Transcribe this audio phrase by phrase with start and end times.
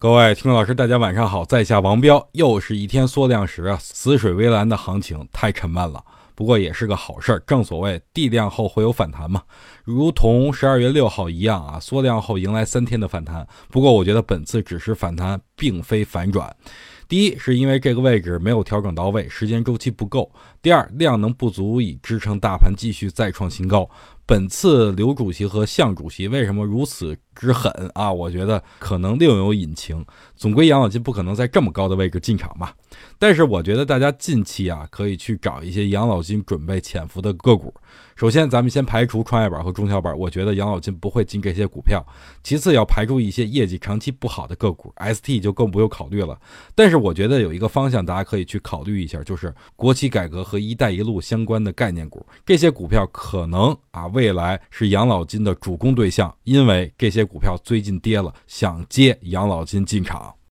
[0.00, 6.00] 各位听众老师，大家晚上好，在下王彪，又是一天缩量时啊，死水微澜的行情太沉闷了，
[6.36, 7.40] 不过也是个好事儿。
[7.40, 9.42] 正所谓地量后会有反弹嘛，
[9.82, 13.44] 如同十二月六号一样啊，缩量后迎来三天的反弹。
[13.70, 16.54] 不过我觉得本次只是反弹，并非反转。
[17.08, 20.30] 第一是因为这个位置没有调整到位，时间周期不够；
[20.60, 23.88] 第二，量能不足以支撑大盘继续再创新高。
[24.26, 28.12] 本次刘主席和向主席为什么如此之狠啊？
[28.12, 30.04] 我觉得可能另有隐情。
[30.36, 32.74] 总归养老金不可能在这么高的位置进场吧？
[33.18, 37.72] 但是我觉得大家近期啊，可以去找一些养老金准备潜伏的个股。
[38.16, 42.04] 首先，咱们先排除创业板和中小板，我觉得养老金不会进这些股票。
[42.42, 46.38] 其次，要排除一些业绩长期不好的个股，ST 就更不用考虑了。
[46.74, 60.34] 但是我觉得有一个方向大家可以去考虑一下，就是国企改革和“一带一路”相关的概念股，这些股票可能啊未来是养老金的主攻对象，因为这些股票最近跌了，想接养老金进场。